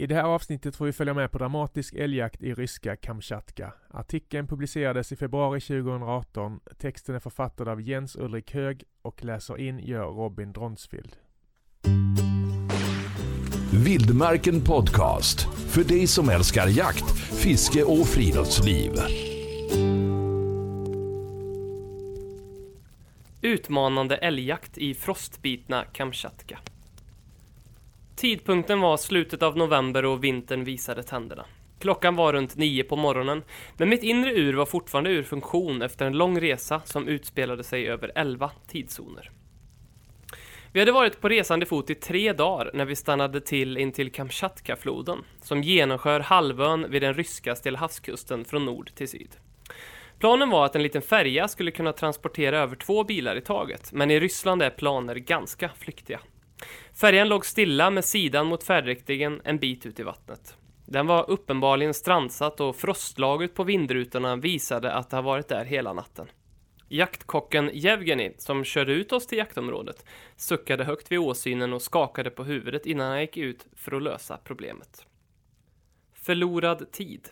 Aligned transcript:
I 0.00 0.06
det 0.06 0.14
här 0.14 0.22
avsnittet 0.22 0.76
får 0.76 0.84
vi 0.84 0.92
följa 0.92 1.14
med 1.14 1.32
på 1.32 1.38
dramatisk 1.38 1.94
älgjakt 1.94 2.42
i 2.42 2.54
ryska 2.54 2.96
Kamchatka. 2.96 3.72
Artikeln 3.90 4.46
publicerades 4.46 5.12
i 5.12 5.16
februari 5.16 5.60
2018. 5.60 6.60
Texten 6.78 7.14
är 7.14 7.18
författad 7.18 7.68
av 7.68 7.80
Jens 7.80 8.16
Ulrik 8.16 8.54
Hög 8.54 8.84
och 9.02 9.24
läser 9.24 9.58
in 9.58 9.78
gör 9.78 10.06
Robin 10.06 10.52
Dronsfield. 10.52 11.16
Vildmarken 13.84 14.64
Podcast. 14.64 15.40
För 15.68 15.84
dig 15.84 16.06
som 16.06 16.28
älskar 16.28 16.68
jakt, 16.68 17.18
fiske 17.42 17.84
och 17.84 18.06
friluftsliv. 18.06 18.92
Utmanande 23.42 24.16
älgjakt 24.16 24.78
i 24.78 24.94
frostbitna 24.94 25.84
Kamchatka. 25.84 26.58
Tidpunkten 28.18 28.80
var 28.80 28.96
slutet 28.96 29.42
av 29.42 29.56
november 29.56 30.04
och 30.04 30.24
vintern 30.24 30.64
visade 30.64 31.02
tänderna. 31.02 31.44
Klockan 31.78 32.16
var 32.16 32.32
runt 32.32 32.56
nio 32.56 32.84
på 32.84 32.96
morgonen, 32.96 33.42
men 33.76 33.88
mitt 33.88 34.02
inre 34.02 34.32
ur 34.32 34.54
var 34.54 34.66
fortfarande 34.66 35.10
ur 35.10 35.22
funktion 35.22 35.82
efter 35.82 36.06
en 36.06 36.12
lång 36.12 36.40
resa 36.40 36.80
som 36.84 37.08
utspelade 37.08 37.64
sig 37.64 37.88
över 37.88 38.12
elva 38.14 38.50
tidszoner. 38.68 39.30
Vi 40.72 40.80
hade 40.80 40.92
varit 40.92 41.20
på 41.20 41.28
resande 41.28 41.66
fot 41.66 41.90
i 41.90 41.94
tre 41.94 42.32
dagar 42.32 42.70
när 42.74 42.84
vi 42.84 42.96
stannade 42.96 43.40
till 43.40 43.76
intill 43.76 44.12
Kamchatka-floden, 44.12 45.18
som 45.42 45.62
genomskör 45.62 46.20
halvön 46.20 46.90
vid 46.90 47.02
den 47.02 47.14
ryska 47.14 47.56
Stillahavskusten 47.56 48.44
från 48.44 48.64
nord 48.64 48.94
till 48.94 49.08
syd. 49.08 49.36
Planen 50.18 50.50
var 50.50 50.64
att 50.64 50.76
en 50.76 50.82
liten 50.82 51.02
färja 51.02 51.48
skulle 51.48 51.70
kunna 51.70 51.92
transportera 51.92 52.58
över 52.58 52.76
två 52.76 53.04
bilar 53.04 53.36
i 53.36 53.40
taget, 53.40 53.92
men 53.92 54.10
i 54.10 54.20
Ryssland 54.20 54.62
är 54.62 54.70
planer 54.70 55.14
ganska 55.14 55.70
flyktiga. 55.78 56.20
Färjan 57.00 57.28
låg 57.28 57.46
stilla 57.46 57.90
med 57.90 58.04
sidan 58.04 58.46
mot 58.46 58.64
färdriktningen 58.64 59.40
en 59.44 59.58
bit 59.58 59.86
ut 59.86 60.00
i 60.00 60.02
vattnet. 60.02 60.56
Den 60.86 61.06
var 61.06 61.30
uppenbarligen 61.30 61.94
strandsatt 61.94 62.60
och 62.60 62.76
frostlagret 62.76 63.54
på 63.54 63.64
vindrutorna 63.64 64.36
visade 64.36 64.92
att 64.92 65.10
det 65.10 65.16
har 65.16 65.22
varit 65.22 65.48
där 65.48 65.64
hela 65.64 65.92
natten. 65.92 66.26
Jaktkocken 66.88 67.70
Jevgeni, 67.74 68.34
som 68.38 68.64
körde 68.64 68.92
ut 68.92 69.12
oss 69.12 69.26
till 69.26 69.38
jaktområdet, 69.38 70.04
suckade 70.36 70.84
högt 70.84 71.12
vid 71.12 71.18
åsynen 71.18 71.72
och 71.72 71.82
skakade 71.82 72.30
på 72.30 72.44
huvudet 72.44 72.86
innan 72.86 73.10
han 73.10 73.20
gick 73.20 73.36
ut 73.36 73.66
för 73.76 73.96
att 73.96 74.02
lösa 74.02 74.36
problemet. 74.44 75.06
Förlorad 76.14 76.92
tid. 76.92 77.28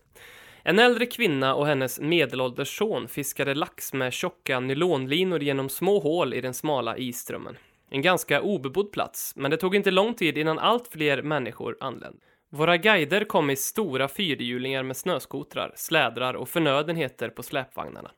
En 0.62 0.78
äldre 0.78 1.06
kvinna 1.06 1.55
och 1.55 1.67
hennes 1.67 2.01
medelålders 2.01 2.78
son 2.78 3.08
fiskade 3.08 3.55
lax 3.55 3.92
med 3.92 4.12
tjocka 4.12 4.61
nylonlinor 4.61 5.42
genom 5.42 5.69
små 5.69 5.98
hål 5.98 6.34
i 6.34 6.41
den 6.41 6.55
smala 6.55 6.97
isströmmen. 6.97 7.56
En 7.91 8.03
ganska 8.03 8.41
obebodd 8.41 8.92
plats, 8.92 9.33
men 9.37 9.51
det 9.51 9.56
tog 9.56 9.77
inte 9.77 9.91
lång 9.91 10.15
tid 10.15 10.39
innan 10.39 10.59
allt 10.59 10.89
fler 10.89 11.23
människor 11.23 11.77
anlände. 11.81 12.19
Våra 12.51 12.77
guider 12.77 13.25
kom 13.25 13.51
i 13.51 13.56
stora 13.56 14.09
fyrhjulingar 14.09 14.83
med 14.83 14.97
snöskotrar, 14.97 15.73
slädrar 15.77 16.34
och 16.34 16.48
förnödenheter 16.48 17.29
på 17.29 17.42
släpvagnarna. 17.42 18.11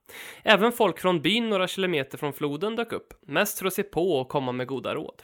Även 0.42 0.72
folk 0.72 0.98
från 0.98 1.20
byn 1.20 1.48
några 1.48 1.68
kilometer 1.68 2.18
från 2.18 2.32
floden 2.32 2.76
dök 2.76 2.92
upp, 2.92 3.14
mest 3.26 3.58
för 3.58 3.66
att 3.66 3.74
se 3.74 3.82
på 3.82 4.12
och 4.12 4.28
komma 4.28 4.52
med 4.52 4.66
goda 4.66 4.94
råd. 4.94 5.22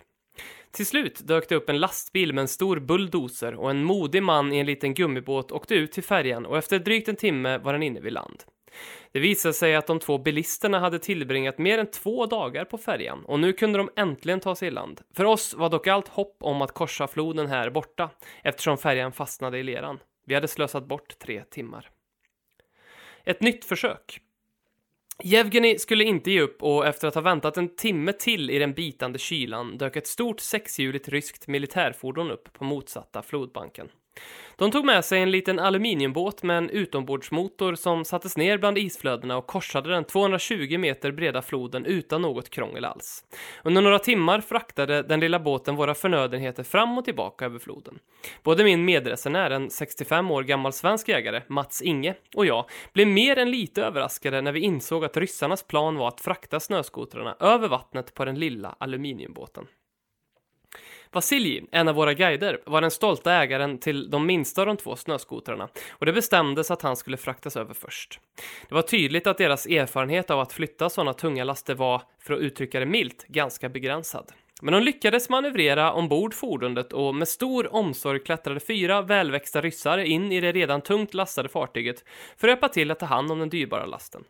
Till 0.70 0.86
slut 0.86 1.20
dök 1.24 1.48
det 1.48 1.54
upp 1.54 1.68
en 1.68 1.78
lastbil 1.78 2.32
med 2.32 2.42
en 2.42 2.48
stor 2.48 2.80
bulldozer 2.80 3.54
och 3.54 3.70
en 3.70 3.84
modig 3.84 4.22
man 4.22 4.52
i 4.52 4.58
en 4.58 4.66
liten 4.66 4.94
gummibåt 4.94 5.52
åkte 5.52 5.74
ut 5.74 5.92
till 5.92 6.02
färjan 6.02 6.46
och 6.46 6.58
efter 6.58 6.78
drygt 6.78 7.08
en 7.08 7.16
timme 7.16 7.58
var 7.58 7.72
den 7.72 7.82
inne 7.82 8.00
vid 8.00 8.12
land. 8.12 8.44
Det 9.12 9.20
visade 9.20 9.54
sig 9.54 9.74
att 9.74 9.86
de 9.86 9.98
två 9.98 10.18
bilisterna 10.18 10.78
hade 10.78 10.98
tillbringat 10.98 11.58
mer 11.58 11.78
än 11.78 11.90
två 11.90 12.26
dagar 12.26 12.64
på 12.64 12.78
färjan 12.78 13.24
och 13.24 13.40
nu 13.40 13.52
kunde 13.52 13.78
de 13.78 13.90
äntligen 13.96 14.40
ta 14.40 14.54
sig 14.54 14.68
i 14.68 14.70
land. 14.70 15.00
För 15.14 15.24
oss 15.24 15.54
var 15.54 15.70
dock 15.70 15.86
allt 15.86 16.08
hopp 16.08 16.36
om 16.40 16.62
att 16.62 16.72
korsa 16.72 17.06
floden 17.06 17.46
här 17.46 17.70
borta 17.70 18.10
eftersom 18.42 18.78
färjan 18.78 19.12
fastnade 19.12 19.58
i 19.58 19.62
leran. 19.62 19.98
Vi 20.26 20.34
hade 20.34 20.48
slösat 20.48 20.86
bort 20.86 21.18
tre 21.18 21.44
timmar. 21.50 21.90
Ett 23.24 23.40
nytt 23.40 23.64
försök. 23.64 24.20
Jevgeni 25.22 25.78
skulle 25.78 26.04
inte 26.04 26.30
ge 26.30 26.40
upp 26.40 26.62
och 26.62 26.86
efter 26.86 27.08
att 27.08 27.14
ha 27.14 27.22
väntat 27.22 27.56
en 27.56 27.76
timme 27.76 28.12
till 28.12 28.50
i 28.50 28.58
den 28.58 28.72
bitande 28.72 29.18
kylan 29.18 29.78
dök 29.78 29.96
ett 29.96 30.06
stort 30.06 30.40
sexhjuligt 30.40 31.08
ryskt 31.08 31.48
militärfordon 31.48 32.30
upp 32.30 32.52
på 32.52 32.64
motsatta 32.64 33.22
flodbanken. 33.22 33.88
De 34.56 34.70
tog 34.70 34.84
med 34.84 35.04
sig 35.04 35.22
en 35.22 35.30
liten 35.30 35.58
aluminiumbåt 35.58 36.42
med 36.42 36.58
en 36.58 36.70
utombordsmotor 36.70 37.74
som 37.74 38.04
sattes 38.04 38.36
ner 38.36 38.58
bland 38.58 38.78
isflödena 38.78 39.36
och 39.36 39.46
korsade 39.46 39.90
den 39.90 40.04
220 40.04 40.78
meter 40.78 41.12
breda 41.12 41.42
floden 41.42 41.86
utan 41.86 42.22
något 42.22 42.50
krångel 42.50 42.84
alls. 42.84 43.24
Under 43.62 43.82
några 43.82 43.98
timmar 43.98 44.40
fraktade 44.40 45.02
den 45.02 45.20
lilla 45.20 45.38
båten 45.38 45.76
våra 45.76 45.94
förnödenheter 45.94 46.62
fram 46.62 46.98
och 46.98 47.04
tillbaka 47.04 47.44
över 47.44 47.58
floden. 47.58 47.98
Både 48.42 48.64
min 48.64 48.84
medresenär, 48.84 49.50
en 49.50 49.70
65 49.70 50.30
år 50.30 50.42
gammal 50.42 50.72
svensk 50.72 51.08
jägare, 51.08 51.42
Mats 51.48 51.82
Inge, 51.82 52.14
och 52.34 52.46
jag 52.46 52.64
blev 52.92 53.08
mer 53.08 53.38
än 53.38 53.50
lite 53.50 53.82
överraskade 53.82 54.40
när 54.40 54.52
vi 54.52 54.60
insåg 54.60 55.04
att 55.04 55.16
ryssarnas 55.16 55.62
plan 55.62 55.96
var 55.96 56.08
att 56.08 56.20
frakta 56.20 56.60
snöskotrarna 56.60 57.36
över 57.40 57.68
vattnet 57.68 58.14
på 58.14 58.24
den 58.24 58.38
lilla 58.38 58.76
aluminiumbåten. 58.78 59.66
Vasilji, 61.14 61.64
en 61.72 61.88
av 61.88 61.94
våra 61.94 62.14
guider, 62.14 62.60
var 62.66 62.80
den 62.80 62.90
stolta 62.90 63.32
ägaren 63.32 63.78
till 63.78 64.10
de 64.10 64.26
minsta 64.26 64.60
av 64.60 64.66
de 64.66 64.76
två 64.76 64.96
snöskotrarna 64.96 65.68
och 65.90 66.06
det 66.06 66.12
bestämdes 66.12 66.70
att 66.70 66.82
han 66.82 66.96
skulle 66.96 67.16
fraktas 67.16 67.56
över 67.56 67.74
först. 67.74 68.20
Det 68.68 68.74
var 68.74 68.82
tydligt 68.82 69.26
att 69.26 69.38
deras 69.38 69.66
erfarenhet 69.66 70.30
av 70.30 70.40
att 70.40 70.52
flytta 70.52 70.90
sådana 70.90 71.12
tunga 71.12 71.44
laster 71.44 71.74
var, 71.74 72.02
för 72.22 72.34
att 72.34 72.40
uttrycka 72.40 72.80
det 72.80 72.86
milt, 72.86 73.24
ganska 73.28 73.68
begränsad. 73.68 74.32
Men 74.62 74.72
de 74.74 74.82
lyckades 74.82 75.28
manövrera 75.28 75.92
ombord 75.92 76.34
fordonet 76.34 76.92
och 76.92 77.14
med 77.14 77.28
stor 77.28 77.74
omsorg 77.74 78.20
klättrade 78.20 78.60
fyra 78.60 79.02
välväxta 79.02 79.60
ryssar 79.60 79.98
in 79.98 80.32
i 80.32 80.40
det 80.40 80.52
redan 80.52 80.80
tungt 80.80 81.14
lastade 81.14 81.48
fartyget 81.48 82.04
för 82.36 82.48
att 82.48 82.52
hjälpa 82.52 82.68
till 82.68 82.90
att 82.90 82.98
ta 82.98 83.06
hand 83.06 83.32
om 83.32 83.38
den 83.38 83.48
dyrbara 83.48 83.86
lasten. 83.86 84.24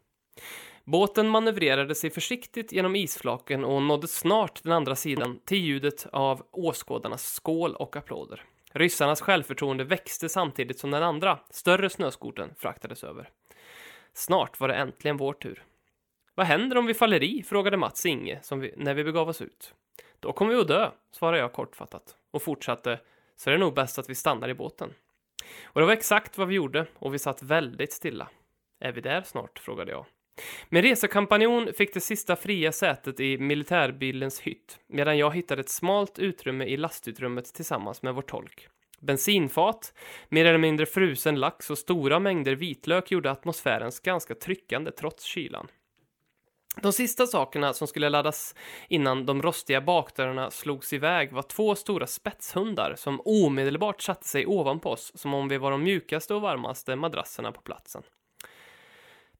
Båten 0.84 1.28
manövrerade 1.28 1.94
sig 1.94 2.10
försiktigt 2.10 2.72
genom 2.72 2.96
isflaken 2.96 3.64
och 3.64 3.82
nådde 3.82 4.08
snart 4.08 4.62
den 4.62 4.72
andra 4.72 4.96
sidan 4.96 5.40
till 5.44 5.58
ljudet 5.58 6.06
av 6.12 6.46
åskådarnas 6.50 7.34
skål 7.34 7.74
och 7.74 7.96
applåder. 7.96 8.42
Ryssarnas 8.72 9.20
självförtroende 9.20 9.84
växte 9.84 10.28
samtidigt 10.28 10.78
som 10.78 10.90
den 10.90 11.02
andra, 11.02 11.38
större 11.50 11.90
snöskoten 11.90 12.54
fraktades 12.58 13.04
över. 13.04 13.30
Snart 14.12 14.60
var 14.60 14.68
det 14.68 14.74
äntligen 14.74 15.16
vår 15.16 15.32
tur. 15.32 15.62
Vad 16.34 16.46
händer 16.46 16.76
om 16.76 16.86
vi 16.86 16.94
faller 16.94 17.22
i? 17.22 17.42
frågade 17.42 17.76
Mats 17.76 18.06
Inge 18.06 18.38
som 18.42 18.60
vi, 18.60 18.74
när 18.76 18.94
vi 18.94 19.04
begav 19.04 19.28
oss 19.28 19.42
ut. 19.42 19.74
Då 20.20 20.32
kommer 20.32 20.54
vi 20.54 20.60
att 20.60 20.68
dö, 20.68 20.90
svarade 21.12 21.38
jag 21.38 21.52
kortfattat 21.52 22.16
och 22.30 22.42
fortsatte, 22.42 23.00
så 23.36 23.50
är 23.50 23.54
det 23.54 23.60
nog 23.60 23.74
bäst 23.74 23.98
att 23.98 24.10
vi 24.10 24.14
stannar 24.14 24.48
i 24.48 24.54
båten. 24.54 24.92
Och 25.64 25.80
det 25.80 25.86
var 25.86 25.92
exakt 25.92 26.38
vad 26.38 26.48
vi 26.48 26.54
gjorde 26.54 26.86
och 26.94 27.14
vi 27.14 27.18
satt 27.18 27.42
väldigt 27.42 27.92
stilla. 27.92 28.28
Är 28.80 28.92
vi 28.92 29.00
där 29.00 29.22
snart? 29.22 29.58
frågade 29.58 29.90
jag. 29.90 30.06
Min 30.68 30.82
resekampanjon 30.82 31.72
fick 31.76 31.94
det 31.94 32.00
sista 32.00 32.36
fria 32.36 32.72
sätet 32.72 33.20
i 33.20 33.38
militärbilens 33.38 34.40
hytt, 34.40 34.78
medan 34.86 35.18
jag 35.18 35.34
hittade 35.34 35.60
ett 35.60 35.68
smalt 35.68 36.18
utrymme 36.18 36.64
i 36.64 36.76
lastutrymmet 36.76 37.54
tillsammans 37.54 38.02
med 38.02 38.14
vår 38.14 38.22
tolk. 38.22 38.68
Bensinfat, 39.00 39.94
mer 40.28 40.44
eller 40.44 40.58
mindre 40.58 40.86
frusen 40.86 41.40
lax 41.40 41.70
och 41.70 41.78
stora 41.78 42.18
mängder 42.18 42.54
vitlök 42.54 43.10
gjorde 43.10 43.30
atmosfären 43.30 43.92
ganska 44.02 44.34
tryckande 44.34 44.90
trots 44.90 45.24
kylan. 45.24 45.68
De 46.82 46.92
sista 46.92 47.26
sakerna 47.26 47.72
som 47.72 47.86
skulle 47.86 48.08
laddas 48.08 48.54
innan 48.88 49.26
de 49.26 49.42
rostiga 49.42 49.80
bakdörrarna 49.80 50.50
slogs 50.50 50.92
iväg 50.92 51.32
var 51.32 51.42
två 51.42 51.74
stora 51.74 52.06
spetshundar 52.06 52.94
som 52.96 53.20
omedelbart 53.24 54.02
satte 54.02 54.28
sig 54.28 54.46
ovanpå 54.46 54.90
oss 54.90 55.12
som 55.14 55.34
om 55.34 55.48
vi 55.48 55.58
var 55.58 55.70
de 55.70 55.82
mjukaste 55.82 56.34
och 56.34 56.40
varmaste 56.40 56.96
madrasserna 56.96 57.52
på 57.52 57.60
platsen. 57.60 58.02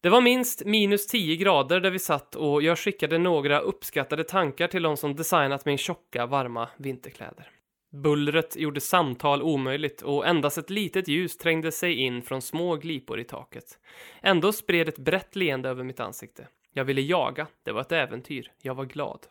Det 0.04 0.10
var 0.10 0.20
minst 0.20 0.64
minus 0.64 1.06
10 1.06 1.36
grader 1.36 1.80
där 1.80 1.90
vi 1.90 1.98
satt 1.98 2.34
och 2.34 2.62
jag 2.62 2.78
skickade 2.78 3.18
några 3.18 3.60
uppskattade 3.60 4.24
tankar 4.24 4.68
till 4.68 4.82
de 4.82 4.96
som 4.96 5.16
designat 5.16 5.64
min 5.64 5.78
tjocka, 5.78 6.26
varma 6.26 6.68
vinterkläder. 6.76 7.50
Bullret 7.92 8.56
gjorde 8.56 8.80
samtal 8.80 9.42
omöjligt 9.42 10.02
och 10.02 10.26
endast 10.26 10.58
ett 10.58 10.70
litet 10.70 11.08
ljus 11.08 11.36
trängde 11.36 11.72
sig 11.72 11.94
in 11.94 12.22
från 12.22 12.42
små 12.42 12.76
glipor 12.76 13.20
i 13.20 13.24
taket. 13.24 13.78
Ändå 14.22 14.52
spred 14.52 14.88
ett 14.88 14.98
brett 14.98 15.36
leende 15.36 15.68
över 15.68 15.84
mitt 15.84 16.00
ansikte. 16.00 16.48
Jag 16.72 16.84
ville 16.84 17.00
jaga, 17.00 17.46
det 17.62 17.72
var 17.72 17.80
ett 17.80 17.92
äventyr, 17.92 18.52
jag 18.62 18.74
var 18.74 18.84
glad. 18.84 19.26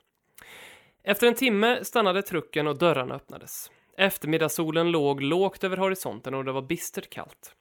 Efter 1.04 1.28
en 1.28 1.36
timme 1.36 1.84
stannade 1.84 2.22
trucken 2.22 2.68
och 2.68 2.78
dörrarna 2.78 3.16
öppnades. 3.16 3.72
Eftermiddagssolen 3.98 4.92
låg 4.92 5.22
lågt 5.22 5.64
över 5.64 5.78
horisonten 5.78 6.34
och 6.34 6.46
det 6.46 6.52
var 6.52 6.62
bistert 6.62 7.10
kallt. 7.10 7.56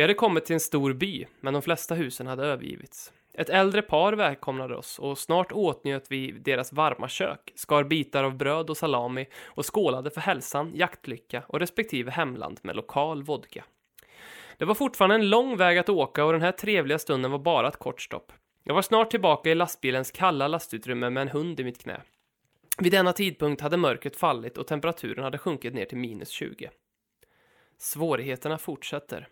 Vi 0.00 0.04
hade 0.04 0.14
kommit 0.14 0.44
till 0.44 0.54
en 0.54 0.60
stor 0.60 0.92
by, 0.92 1.26
men 1.40 1.52
de 1.52 1.62
flesta 1.62 1.94
husen 1.94 2.26
hade 2.26 2.44
övergivits. 2.46 3.12
Ett 3.34 3.48
äldre 3.48 3.82
par 3.82 4.12
välkomnade 4.12 4.76
oss 4.76 4.98
och 4.98 5.18
snart 5.18 5.52
åtnjöt 5.52 6.06
vi 6.08 6.32
deras 6.32 6.72
varma 6.72 7.08
kök, 7.08 7.52
skar 7.54 7.84
bitar 7.84 8.24
av 8.24 8.36
bröd 8.36 8.70
och 8.70 8.76
salami 8.76 9.26
och 9.44 9.74
skålade 9.74 10.10
för 10.10 10.20
hälsan, 10.20 10.72
jaktlycka 10.74 11.42
och 11.46 11.60
respektive 11.60 12.10
hemland 12.10 12.60
med 12.62 12.76
lokal 12.76 13.22
vodka. 13.22 13.64
Det 14.56 14.64
var 14.64 14.74
fortfarande 14.74 15.14
en 15.14 15.30
lång 15.30 15.56
väg 15.56 15.78
att 15.78 15.88
åka 15.88 16.24
och 16.24 16.32
den 16.32 16.42
här 16.42 16.52
trevliga 16.52 16.98
stunden 16.98 17.30
var 17.30 17.38
bara 17.38 17.68
ett 17.68 17.78
kort 17.78 18.02
stopp. 18.02 18.32
Jag 18.64 18.74
var 18.74 18.82
snart 18.82 19.10
tillbaka 19.10 19.50
i 19.50 19.54
lastbilens 19.54 20.10
kalla 20.10 20.48
lastutrymme 20.48 21.10
med 21.10 21.20
en 21.20 21.28
hund 21.28 21.60
i 21.60 21.64
mitt 21.64 21.82
knä. 21.82 22.02
Vid 22.78 22.92
denna 22.92 23.12
tidpunkt 23.12 23.62
hade 23.62 23.76
mörkret 23.76 24.16
fallit 24.16 24.58
och 24.58 24.66
temperaturen 24.66 25.24
hade 25.24 25.38
sjunkit 25.38 25.74
ner 25.74 25.84
till 25.84 25.98
minus 25.98 26.30
20. 26.30 26.70
Svårigheterna 27.78 28.58
fortsätter. 28.58 29.28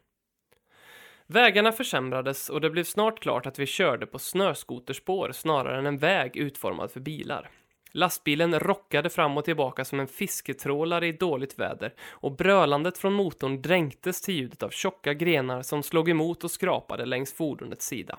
Vägarna 1.31 1.73
försämrades 1.73 2.49
och 2.49 2.61
det 2.61 2.71
blev 2.71 2.85
snart 2.85 3.21
klart 3.21 3.47
att 3.47 3.59
vi 3.59 3.67
körde 3.67 4.07
på 4.07 4.19
snöskoterspår 4.19 5.33
snarare 5.33 5.79
än 5.79 5.87
en 5.87 5.99
väg 5.99 6.37
utformad 6.37 6.91
för 6.91 7.01
bilar. 7.01 7.51
Lastbilen 7.93 8.61
rockade 8.61 9.11
fram 9.11 9.37
och 9.37 9.45
tillbaka 9.45 9.85
som 9.85 10.01
en 10.01 10.09
fisketrålare 10.09 11.07
i 11.07 11.13
dåligt 11.13 11.59
väder 11.59 11.95
och 12.11 12.37
brölandet 12.37 12.99
från 12.99 13.13
motorn 13.13 13.63
dränktes 13.63 14.21
till 14.21 14.35
ljudet 14.35 14.63
av 14.63 14.71
tjocka 14.71 15.15
grenar 15.15 15.63
som 15.63 15.83
slog 15.83 16.09
emot 16.11 16.45
och 16.45 16.51
skrapade 16.51 17.07
längs 17.07 17.33
fordonets 17.33 17.87
sida. 17.87 18.19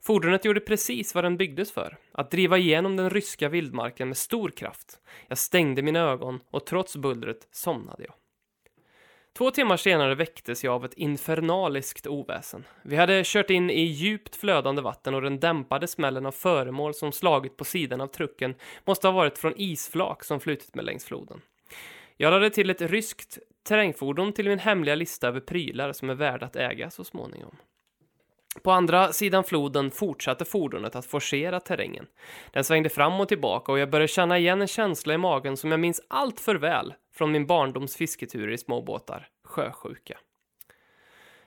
Fordonet 0.00 0.44
gjorde 0.44 0.60
precis 0.60 1.14
vad 1.14 1.24
den 1.24 1.36
byggdes 1.36 1.72
för, 1.72 1.96
att 2.12 2.30
driva 2.30 2.58
igenom 2.58 2.96
den 2.96 3.10
ryska 3.10 3.48
vildmarken 3.48 4.08
med 4.08 4.16
stor 4.16 4.50
kraft. 4.50 4.98
Jag 5.28 5.38
stängde 5.38 5.82
mina 5.82 6.00
ögon 6.00 6.40
och 6.50 6.66
trots 6.66 6.96
bullret 6.96 7.48
somnade 7.50 8.04
jag. 8.04 8.14
Två 9.38 9.50
timmar 9.50 9.76
senare 9.76 10.14
väcktes 10.14 10.64
jag 10.64 10.74
av 10.74 10.84
ett 10.84 10.94
infernaliskt 10.94 12.06
oväsen. 12.06 12.64
Vi 12.82 12.96
hade 12.96 13.22
kört 13.24 13.50
in 13.50 13.70
i 13.70 13.82
djupt 13.82 14.36
flödande 14.36 14.82
vatten 14.82 15.14
och 15.14 15.22
den 15.22 15.40
dämpade 15.40 15.86
smällen 15.86 16.26
av 16.26 16.32
föremål 16.32 16.94
som 16.94 17.12
slagit 17.12 17.56
på 17.56 17.64
sidan 17.64 18.00
av 18.00 18.06
trucken 18.06 18.54
måste 18.84 19.08
ha 19.08 19.12
varit 19.12 19.38
från 19.38 19.54
isflak 19.56 20.24
som 20.24 20.40
flutit 20.40 20.74
med 20.74 20.84
längs 20.84 21.04
floden. 21.04 21.40
Jag 22.16 22.30
lade 22.30 22.50
till 22.50 22.70
ett 22.70 22.80
ryskt 22.80 23.38
terrängfordon 23.68 24.32
till 24.32 24.48
min 24.48 24.58
hemliga 24.58 24.94
lista 24.94 25.28
över 25.28 25.40
prylar 25.40 25.92
som 25.92 26.10
är 26.10 26.14
värda 26.14 26.46
att 26.46 26.56
äga 26.56 26.90
så 26.90 27.04
småningom. 27.04 27.56
På 28.62 28.70
andra 28.70 29.12
sidan 29.12 29.44
floden 29.44 29.90
fortsatte 29.90 30.44
fordonet 30.44 30.96
att 30.96 31.06
forcera 31.06 31.60
terrängen. 31.60 32.06
Den 32.52 32.64
svängde 32.64 32.88
fram 32.88 33.20
och 33.20 33.28
tillbaka 33.28 33.72
och 33.72 33.78
jag 33.78 33.90
började 33.90 34.08
känna 34.08 34.38
igen 34.38 34.60
en 34.60 34.68
känsla 34.68 35.14
i 35.14 35.18
magen 35.18 35.56
som 35.56 35.70
jag 35.70 35.80
minns 35.80 36.00
allt 36.08 36.40
för 36.40 36.54
väl 36.54 36.94
från 37.18 37.32
min 37.32 37.46
barndoms 37.46 37.96
fisketurer 37.96 38.52
i 38.52 38.58
småbåtar, 38.58 39.28
sjösjuka. 39.44 40.18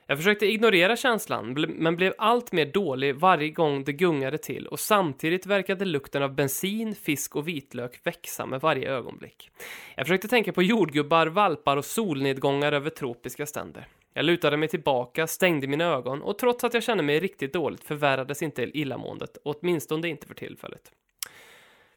Jag 0.06 0.18
försökte 0.18 0.46
ignorera 0.46 0.96
känslan, 0.96 1.52
men 1.68 1.96
blev 1.96 2.14
allt 2.18 2.52
mer 2.52 2.66
dålig 2.66 3.14
varje 3.14 3.48
gång 3.48 3.84
det 3.84 3.92
gungade 3.92 4.38
till 4.38 4.66
och 4.66 4.80
samtidigt 4.80 5.46
verkade 5.46 5.84
lukten 5.84 6.22
av 6.22 6.34
bensin, 6.34 6.94
fisk 6.94 7.36
och 7.36 7.48
vitlök 7.48 8.06
växa 8.06 8.46
med 8.46 8.60
varje 8.60 8.90
ögonblick. 8.90 9.50
Jag 9.96 10.06
försökte 10.06 10.28
tänka 10.28 10.52
på 10.52 10.62
jordgubbar, 10.62 11.26
valpar 11.26 11.76
och 11.76 11.84
solnedgångar 11.84 12.72
över 12.72 12.90
tropiska 12.90 13.46
ständer. 13.46 13.86
Jag 14.14 14.24
lutade 14.24 14.56
mig 14.56 14.68
tillbaka, 14.68 15.26
stängde 15.26 15.66
mina 15.66 15.84
ögon 15.84 16.22
och 16.22 16.38
trots 16.38 16.64
att 16.64 16.74
jag 16.74 16.82
kände 16.82 17.02
mig 17.02 17.20
riktigt 17.20 17.52
dåligt 17.52 17.84
förvärrades 17.84 18.42
inte 18.42 18.62
illamåendet, 18.62 19.38
åtminstone 19.44 20.08
inte 20.08 20.26
för 20.26 20.34
tillfället. 20.34 20.92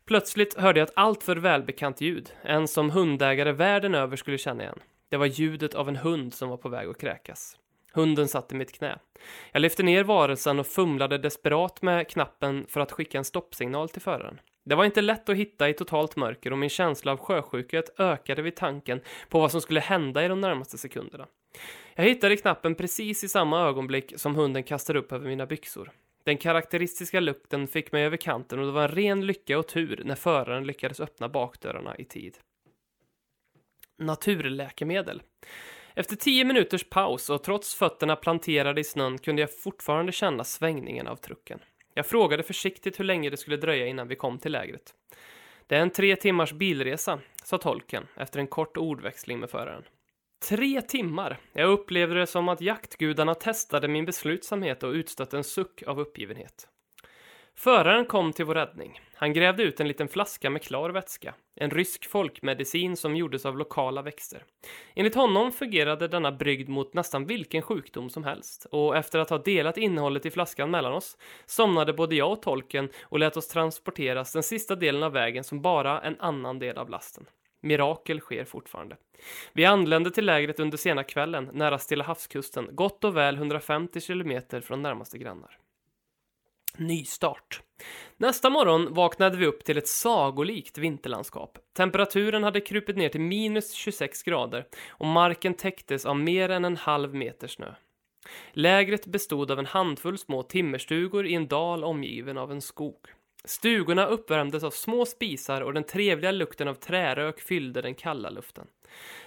Plötsligt 0.07 0.57
hörde 0.57 0.79
jag 0.79 0.87
ett 0.87 0.93
alltför 0.95 1.35
välbekant 1.35 2.01
ljud, 2.01 2.31
en 2.41 2.67
som 2.67 2.89
hundägare 2.89 3.51
världen 3.51 3.95
över 3.95 4.15
skulle 4.15 4.37
känna 4.37 4.63
igen. 4.63 4.79
Det 5.09 5.17
var 5.17 5.25
ljudet 5.25 5.75
av 5.75 5.89
en 5.89 5.95
hund 5.95 6.33
som 6.33 6.49
var 6.49 6.57
på 6.57 6.69
väg 6.69 6.87
att 6.87 6.99
kräkas. 6.99 7.57
Hunden 7.93 8.27
satt 8.27 8.51
i 8.51 8.55
mitt 8.55 8.71
knä. 8.71 8.99
Jag 9.51 9.61
lyfte 9.61 9.83
ner 9.83 10.03
varelsen 10.03 10.59
och 10.59 10.67
fumlade 10.67 11.17
desperat 11.17 11.81
med 11.81 12.09
knappen 12.09 12.65
för 12.69 12.79
att 12.79 12.91
skicka 12.91 13.17
en 13.17 13.23
stoppsignal 13.23 13.89
till 13.89 14.01
föraren. 14.01 14.39
Det 14.65 14.75
var 14.75 14.85
inte 14.85 15.01
lätt 15.01 15.29
att 15.29 15.35
hitta 15.35 15.69
i 15.69 15.73
totalt 15.73 16.15
mörker 16.15 16.51
och 16.51 16.57
min 16.57 16.69
känsla 16.69 17.11
av 17.11 17.17
sjösjukhet 17.17 17.99
ökade 17.99 18.41
vid 18.41 18.55
tanken 18.55 19.01
på 19.29 19.39
vad 19.39 19.51
som 19.51 19.61
skulle 19.61 19.79
hända 19.79 20.25
i 20.25 20.27
de 20.27 20.41
närmaste 20.41 20.77
sekunderna. 20.77 21.27
Jag 21.95 22.03
hittade 22.03 22.37
knappen 22.37 22.75
precis 22.75 23.23
i 23.23 23.27
samma 23.27 23.61
ögonblick 23.61 24.13
som 24.15 24.35
hunden 24.35 24.63
kastade 24.63 24.99
upp 24.99 25.11
över 25.11 25.29
mina 25.29 25.45
byxor. 25.45 25.91
Den 26.25 26.37
karaktäristiska 26.37 27.19
lukten 27.19 27.67
fick 27.67 27.91
mig 27.91 28.03
över 28.03 28.17
kanten 28.17 28.59
och 28.59 28.65
det 28.65 28.71
var 28.71 28.83
en 28.83 28.95
ren 28.95 29.25
lycka 29.25 29.59
och 29.59 29.67
tur 29.67 30.01
när 30.05 30.15
föraren 30.15 30.67
lyckades 30.67 30.99
öppna 30.99 31.29
bakdörrarna 31.29 31.95
i 31.97 32.05
tid. 32.05 32.37
Naturläkemedel. 33.97 35.21
Efter 35.93 36.15
tio 36.15 36.45
minuters 36.45 36.83
paus 36.89 37.29
och 37.29 37.43
trots 37.43 37.75
fötterna 37.75 38.15
planterade 38.15 38.81
i 38.81 38.83
snön 38.83 39.17
kunde 39.17 39.41
jag 39.41 39.59
fortfarande 39.59 40.11
känna 40.11 40.43
svängningen 40.43 41.07
av 41.07 41.15
trucken. 41.15 41.59
Jag 41.93 42.05
frågade 42.05 42.43
försiktigt 42.43 42.99
hur 42.99 43.05
länge 43.05 43.29
det 43.29 43.37
skulle 43.37 43.57
dröja 43.57 43.87
innan 43.87 44.07
vi 44.07 44.15
kom 44.15 44.39
till 44.39 44.51
lägret. 44.51 44.93
Det 45.67 45.75
är 45.75 45.81
en 45.81 45.89
tre 45.89 46.15
timmars 46.15 46.53
bilresa, 46.53 47.19
sa 47.43 47.57
tolken 47.57 48.07
efter 48.15 48.39
en 48.39 48.47
kort 48.47 48.77
ordväxling 48.77 49.39
med 49.39 49.49
föraren. 49.49 49.83
Tre 50.39 50.81
timmar! 50.81 51.37
Jag 51.53 51.69
upplevde 51.69 52.19
det 52.19 52.27
som 52.27 52.49
att 52.49 52.61
jaktgudarna 52.61 53.35
testade 53.35 53.87
min 53.87 54.05
beslutsamhet 54.05 54.83
och 54.83 54.91
utstötte 54.91 55.37
en 55.37 55.43
suck 55.43 55.83
av 55.87 55.99
uppgivenhet. 55.99 56.67
Föraren 57.57 58.05
kom 58.05 58.33
till 58.33 58.45
vår 58.45 58.55
räddning. 58.55 58.99
Han 59.13 59.33
grävde 59.33 59.63
ut 59.63 59.79
en 59.79 59.87
liten 59.87 60.07
flaska 60.07 60.49
med 60.49 60.61
klar 60.61 60.89
vätska. 60.89 61.33
En 61.55 61.69
rysk 61.69 62.09
folkmedicin 62.09 62.97
som 62.97 63.15
gjordes 63.15 63.45
av 63.45 63.57
lokala 63.57 64.01
växter. 64.01 64.43
Enligt 64.95 65.15
honom 65.15 65.51
fungerade 65.51 66.07
denna 66.07 66.31
brygd 66.31 66.69
mot 66.69 66.93
nästan 66.93 67.25
vilken 67.25 67.61
sjukdom 67.61 68.09
som 68.09 68.23
helst. 68.23 68.67
Och 68.71 68.97
efter 68.97 69.19
att 69.19 69.29
ha 69.29 69.37
delat 69.37 69.77
innehållet 69.77 70.25
i 70.25 70.31
flaskan 70.31 70.71
mellan 70.71 70.93
oss 70.93 71.17
somnade 71.45 71.93
både 71.93 72.15
jag 72.15 72.31
och 72.31 72.41
tolken 72.41 72.89
och 73.03 73.19
lät 73.19 73.37
oss 73.37 73.47
transporteras 73.47 74.33
den 74.33 74.43
sista 74.43 74.75
delen 74.75 75.03
av 75.03 75.11
vägen 75.11 75.43
som 75.43 75.61
bara 75.61 76.01
en 76.01 76.19
annan 76.19 76.59
del 76.59 76.77
av 76.77 76.89
lasten. 76.89 77.25
Mirakel 77.65 78.19
sker 78.19 78.45
fortfarande. 78.45 78.97
Vi 79.53 79.65
anlände 79.65 80.11
till 80.11 80.25
lägret 80.25 80.59
under 80.59 80.77
sena 80.77 81.03
kvällen, 81.03 81.49
nära 81.53 81.77
Stilla 81.77 82.03
havskusten, 82.03 82.69
gott 82.71 83.03
och 83.03 83.17
väl 83.17 83.35
150 83.35 84.01
kilometer 84.01 84.61
från 84.61 84.81
närmaste 84.81 85.17
grannar. 85.17 85.57
Nystart. 86.77 87.61
Nästa 88.17 88.49
morgon 88.49 88.93
vaknade 88.93 89.37
vi 89.37 89.45
upp 89.45 89.63
till 89.63 89.77
ett 89.77 89.87
sagolikt 89.87 90.77
vinterlandskap. 90.77 91.57
Temperaturen 91.73 92.43
hade 92.43 92.61
krupit 92.61 92.97
ner 92.97 93.09
till 93.09 93.21
minus 93.21 93.73
26 93.73 94.23
grader 94.23 94.67
och 94.89 95.07
marken 95.07 95.53
täcktes 95.53 96.05
av 96.05 96.19
mer 96.19 96.49
än 96.49 96.65
en 96.65 96.77
halv 96.77 97.15
meter 97.15 97.47
snö. 97.47 97.73
Lägret 98.51 99.05
bestod 99.05 99.51
av 99.51 99.59
en 99.59 99.65
handfull 99.65 100.17
små 100.17 100.43
timmerstugor 100.43 101.25
i 101.25 101.33
en 101.33 101.47
dal 101.47 101.83
omgiven 101.83 102.37
av 102.37 102.51
en 102.51 102.61
skog. 102.61 102.97
Stugorna 103.45 104.05
uppvärmdes 104.05 104.63
av 104.63 104.71
små 104.71 105.05
spisar 105.05 105.61
och 105.61 105.73
den 105.73 105.83
trevliga 105.83 106.31
lukten 106.31 106.67
av 106.67 106.73
trärök 106.73 107.39
fyllde 107.39 107.81
den 107.81 107.95
kalla 107.95 108.29
luften. 108.29 108.67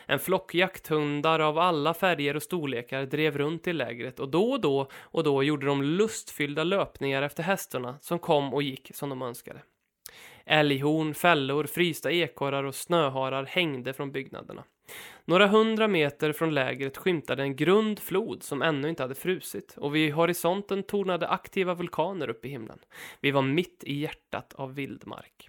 En 0.06 0.18
flock 0.18 0.54
jakthundar 0.54 1.40
av 1.40 1.58
alla 1.58 1.94
färger 1.94 2.36
och 2.36 2.42
storlekar 2.42 3.06
drev 3.06 3.38
runt 3.38 3.66
i 3.66 3.72
lägret 3.72 4.20
och 4.20 4.28
då 4.28 4.50
och 4.50 4.60
då 4.60 4.88
och 4.94 5.24
då 5.24 5.42
gjorde 5.42 5.66
de 5.66 5.82
lustfyllda 5.82 6.64
löpningar 6.64 7.22
efter 7.22 7.42
hästarna 7.42 7.98
som 8.00 8.18
kom 8.18 8.54
och 8.54 8.62
gick 8.62 8.90
som 8.94 9.08
de 9.08 9.22
önskade. 9.22 9.62
Älghorn, 10.46 11.14
fällor, 11.14 11.64
frysta 11.64 12.12
ekorrar 12.12 12.64
och 12.64 12.74
snöharar 12.74 13.44
hängde 13.44 13.92
från 13.92 14.12
byggnaderna. 14.12 14.64
Några 15.24 15.46
hundra 15.46 15.88
meter 15.88 16.32
från 16.32 16.54
lägret 16.54 16.96
skymtade 16.96 17.42
en 17.42 17.56
grund 17.56 17.98
flod 17.98 18.42
som 18.42 18.62
ännu 18.62 18.88
inte 18.88 19.02
hade 19.02 19.14
frusit 19.14 19.74
och 19.76 19.94
vid 19.94 20.12
horisonten 20.12 20.82
tornade 20.82 21.28
aktiva 21.28 21.74
vulkaner 21.74 22.30
upp 22.30 22.44
i 22.44 22.48
himlen. 22.48 22.78
Vi 23.20 23.30
var 23.30 23.42
mitt 23.42 23.84
i 23.84 23.94
hjärtat 23.94 24.54
av 24.54 24.74
vildmark. 24.74 25.48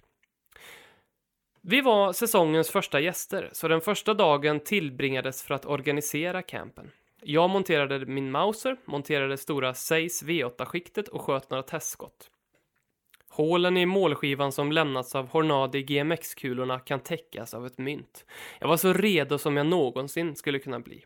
Vi 1.62 1.80
var 1.80 2.12
säsongens 2.12 2.70
första 2.70 3.00
gäster, 3.00 3.50
så 3.52 3.68
den 3.68 3.80
första 3.80 4.14
dagen 4.14 4.60
tillbringades 4.60 5.42
för 5.42 5.54
att 5.54 5.66
organisera 5.66 6.42
campen. 6.42 6.90
Jag 7.22 7.50
monterade 7.50 8.06
min 8.06 8.30
Mauser, 8.30 8.76
monterade 8.84 9.36
stora 9.36 9.74
Zeiss 9.74 10.24
V8-skiktet 10.24 11.08
och 11.08 11.22
sköt 11.22 11.50
några 11.50 11.62
testskott. 11.62 12.30
Hålen 13.30 13.76
i 13.76 13.86
målskivan 13.86 14.52
som 14.52 14.72
lämnats 14.72 15.14
av 15.14 15.28
Hornadi 15.28 15.82
GMX-kulorna 15.82 16.78
kan 16.78 17.00
täckas 17.00 17.54
av 17.54 17.66
ett 17.66 17.78
mynt. 17.78 18.24
Jag 18.58 18.68
var 18.68 18.76
så 18.76 18.92
redo 18.92 19.38
som 19.38 19.56
jag 19.56 19.66
någonsin 19.66 20.36
skulle 20.36 20.58
kunna 20.58 20.80
bli. 20.80 21.04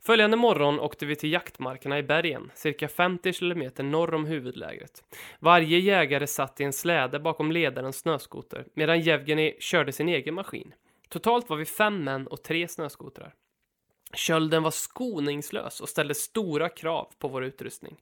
Följande 0.00 0.36
morgon 0.36 0.80
åkte 0.80 1.06
vi 1.06 1.16
till 1.16 1.32
jaktmarkerna 1.32 1.98
i 1.98 2.02
bergen, 2.02 2.50
cirka 2.54 2.88
50 2.88 3.32
kilometer 3.32 3.82
norr 3.84 4.14
om 4.14 4.24
huvudlägret. 4.24 5.04
Varje 5.38 5.78
jägare 5.78 6.26
satt 6.26 6.60
i 6.60 6.64
en 6.64 6.72
släde 6.72 7.20
bakom 7.20 7.52
ledarens 7.52 7.98
snöskoter, 7.98 8.66
medan 8.74 9.00
Jevgenij 9.00 9.56
körde 9.60 9.92
sin 9.92 10.08
egen 10.08 10.34
maskin. 10.34 10.74
Totalt 11.08 11.48
var 11.48 11.56
vi 11.56 11.64
fem 11.64 12.04
män 12.04 12.26
och 12.26 12.42
tre 12.42 12.68
snöskotrar. 12.68 13.34
Kölden 14.14 14.62
var 14.62 14.70
skoningslös 14.70 15.80
och 15.80 15.88
ställde 15.88 16.14
stora 16.14 16.68
krav 16.68 17.12
på 17.18 17.28
vår 17.28 17.44
utrustning. 17.44 17.96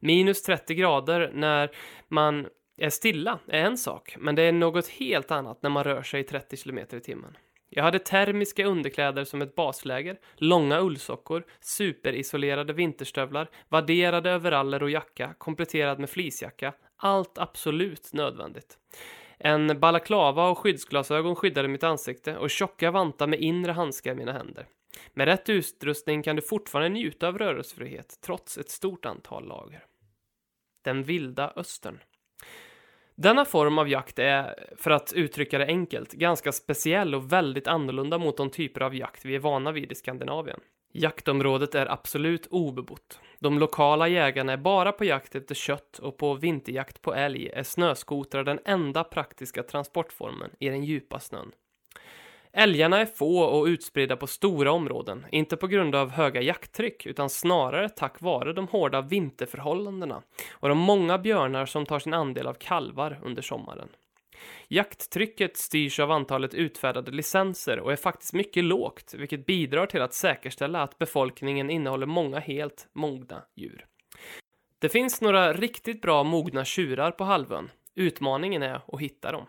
Minus 0.00 0.42
30 0.42 0.74
grader 0.74 1.30
när 1.34 1.70
man 2.08 2.46
stilla 2.90 3.38
är 3.46 3.64
en 3.64 3.78
sak, 3.78 4.16
men 4.18 4.34
det 4.34 4.42
är 4.42 4.52
något 4.52 4.88
helt 4.88 5.30
annat 5.30 5.62
när 5.62 5.70
man 5.70 5.84
rör 5.84 6.02
sig 6.02 6.20
i 6.20 6.24
30 6.24 6.56
km 6.56 6.78
i 6.78 7.00
timmen. 7.00 7.36
Jag 7.74 7.84
hade 7.84 7.98
termiska 7.98 8.66
underkläder 8.66 9.24
som 9.24 9.42
ett 9.42 9.54
basläger, 9.54 10.18
långa 10.36 10.80
ullsockor, 10.80 11.44
superisolerade 11.60 12.72
vinterstövlar, 12.72 13.50
vadderade 13.68 14.36
overaller 14.36 14.82
och 14.82 14.90
jacka, 14.90 15.34
kompletterad 15.38 15.98
med 15.98 16.10
fleecejacka. 16.10 16.74
Allt 16.96 17.38
absolut 17.38 18.12
nödvändigt. 18.12 18.78
En 19.38 19.80
balaklava 19.80 20.48
och 20.48 20.58
skyddsglasögon 20.58 21.36
skyddade 21.36 21.68
mitt 21.68 21.84
ansikte 21.84 22.36
och 22.36 22.50
tjocka 22.50 22.90
vantar 22.90 23.26
med 23.26 23.40
inre 23.40 23.72
handskar 23.72 24.12
i 24.12 24.14
mina 24.14 24.32
händer. 24.32 24.66
Med 25.12 25.26
rätt 25.26 25.48
utrustning 25.48 26.22
kan 26.22 26.36
du 26.36 26.42
fortfarande 26.42 26.88
njuta 26.88 27.28
av 27.28 27.38
rörelsefrihet 27.38 28.18
trots 28.24 28.58
ett 28.58 28.70
stort 28.70 29.06
antal 29.06 29.48
lager. 29.48 29.84
Den 30.84 31.02
vilda 31.02 31.52
östern. 31.56 31.98
Denna 33.22 33.44
form 33.44 33.78
av 33.78 33.88
jakt 33.88 34.18
är, 34.18 34.54
för 34.76 34.90
att 34.90 35.12
uttrycka 35.12 35.58
det 35.58 35.66
enkelt, 35.66 36.12
ganska 36.12 36.52
speciell 36.52 37.14
och 37.14 37.32
väldigt 37.32 37.66
annorlunda 37.66 38.18
mot 38.18 38.36
de 38.36 38.50
typer 38.50 38.80
av 38.80 38.94
jakt 38.94 39.24
vi 39.24 39.34
är 39.34 39.38
vana 39.38 39.72
vid 39.72 39.92
i 39.92 39.94
Skandinavien. 39.94 40.60
Jaktområdet 40.92 41.74
är 41.74 41.92
absolut 41.92 42.46
obebott. 42.46 43.20
De 43.38 43.58
lokala 43.58 44.08
jägarna 44.08 44.52
är 44.52 44.56
bara 44.56 44.92
på 44.92 45.04
jakt 45.04 45.34
efter 45.34 45.54
kött 45.54 45.98
och 45.98 46.16
på 46.16 46.34
vinterjakt 46.34 47.02
på 47.02 47.14
älg 47.14 47.48
är 47.48 47.62
snöskotrar 47.62 48.44
den 48.44 48.60
enda 48.64 49.04
praktiska 49.04 49.62
transportformen 49.62 50.50
i 50.58 50.68
den 50.68 50.84
djupa 50.84 51.20
snön. 51.20 51.52
Älgarna 52.52 53.00
är 53.00 53.06
få 53.06 53.38
och 53.38 53.64
utspridda 53.64 54.16
på 54.16 54.26
stora 54.26 54.72
områden, 54.72 55.26
inte 55.32 55.56
på 55.56 55.66
grund 55.66 55.94
av 55.94 56.10
höga 56.10 56.40
jakttryck 56.40 57.06
utan 57.06 57.30
snarare 57.30 57.88
tack 57.88 58.20
vare 58.20 58.52
de 58.52 58.68
hårda 58.68 59.00
vinterförhållandena 59.00 60.22
och 60.50 60.68
de 60.68 60.78
många 60.78 61.18
björnar 61.18 61.66
som 61.66 61.86
tar 61.86 61.98
sin 61.98 62.14
andel 62.14 62.46
av 62.46 62.54
kalvar 62.54 63.20
under 63.22 63.42
sommaren. 63.42 63.88
Jakttrycket 64.68 65.56
styrs 65.56 66.00
av 66.00 66.10
antalet 66.10 66.54
utfärdade 66.54 67.10
licenser 67.10 67.80
och 67.80 67.92
är 67.92 67.96
faktiskt 67.96 68.32
mycket 68.32 68.64
lågt, 68.64 69.14
vilket 69.18 69.46
bidrar 69.46 69.86
till 69.86 70.02
att 70.02 70.14
säkerställa 70.14 70.82
att 70.82 70.98
befolkningen 70.98 71.70
innehåller 71.70 72.06
många 72.06 72.38
helt 72.38 72.88
mogna 72.92 73.42
djur. 73.56 73.86
Det 74.78 74.88
finns 74.88 75.20
några 75.20 75.52
riktigt 75.52 76.02
bra 76.02 76.24
mogna 76.24 76.64
tjurar 76.64 77.10
på 77.10 77.24
halvön. 77.24 77.70
Utmaningen 77.94 78.62
är 78.62 78.80
att 78.86 79.00
hitta 79.00 79.32
dem. 79.32 79.46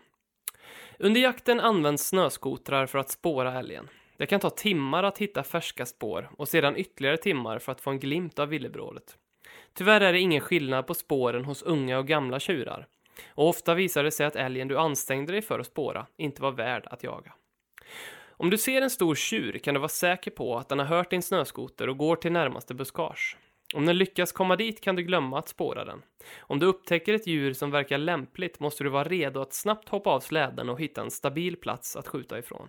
Under 0.98 1.20
jakten 1.20 1.60
används 1.60 2.08
snöskotrar 2.08 2.86
för 2.86 2.98
att 2.98 3.10
spåra 3.10 3.58
älgen. 3.58 3.88
Det 4.16 4.26
kan 4.26 4.40
ta 4.40 4.50
timmar 4.50 5.02
att 5.02 5.18
hitta 5.18 5.42
färska 5.42 5.86
spår 5.86 6.30
och 6.36 6.48
sedan 6.48 6.76
ytterligare 6.76 7.16
timmar 7.16 7.58
för 7.58 7.72
att 7.72 7.80
få 7.80 7.90
en 7.90 7.98
glimt 7.98 8.38
av 8.38 8.48
villebrådet. 8.48 9.16
Tyvärr 9.74 10.00
är 10.00 10.12
det 10.12 10.20
ingen 10.20 10.40
skillnad 10.40 10.86
på 10.86 10.94
spåren 10.94 11.44
hos 11.44 11.62
unga 11.62 11.98
och 11.98 12.06
gamla 12.06 12.40
tjurar. 12.40 12.86
Och 13.28 13.48
ofta 13.48 13.74
visar 13.74 14.04
det 14.04 14.10
sig 14.10 14.26
att 14.26 14.36
älgen 14.36 14.68
du 14.68 14.78
ansträngde 14.78 15.32
dig 15.32 15.42
för 15.42 15.58
att 15.58 15.66
spåra 15.66 16.06
inte 16.16 16.42
var 16.42 16.52
värd 16.52 16.86
att 16.86 17.02
jaga. 17.02 17.32
Om 18.36 18.50
du 18.50 18.58
ser 18.58 18.82
en 18.82 18.90
stor 18.90 19.14
tjur 19.14 19.58
kan 19.58 19.74
du 19.74 19.80
vara 19.80 19.88
säker 19.88 20.30
på 20.30 20.56
att 20.56 20.68
den 20.68 20.78
har 20.78 20.86
hört 20.86 21.10
din 21.10 21.22
snöskoter 21.22 21.88
och 21.88 21.98
går 21.98 22.16
till 22.16 22.32
närmaste 22.32 22.74
buskage. 22.74 23.36
Om 23.74 23.86
den 23.86 23.98
lyckas 23.98 24.32
komma 24.32 24.56
dit 24.56 24.80
kan 24.80 24.96
du 24.96 25.02
glömma 25.02 25.38
att 25.38 25.48
spåra 25.48 25.84
den. 25.84 26.02
Om 26.40 26.58
du 26.58 26.66
upptäcker 26.66 27.14
ett 27.14 27.26
djur 27.26 27.52
som 27.52 27.70
verkar 27.70 27.98
lämpligt 27.98 28.60
måste 28.60 28.84
du 28.84 28.90
vara 28.90 29.04
redo 29.04 29.40
att 29.40 29.54
snabbt 29.54 29.88
hoppa 29.88 30.10
av 30.10 30.20
släden 30.20 30.68
och 30.68 30.80
hitta 30.80 31.00
en 31.00 31.10
stabil 31.10 31.56
plats 31.56 31.96
att 31.96 32.08
skjuta 32.08 32.38
ifrån. 32.38 32.68